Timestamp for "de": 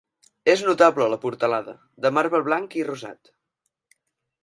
2.07-2.13